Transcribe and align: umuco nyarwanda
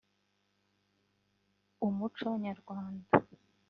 umuco 1.87 2.27
nyarwanda 2.43 3.11